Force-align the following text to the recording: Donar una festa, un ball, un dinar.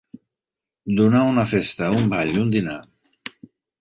Donar 1.01 1.21
una 1.33 1.43
festa, 1.53 1.91
un 1.99 2.09
ball, 2.15 2.33
un 2.47 2.51
dinar. 2.57 2.79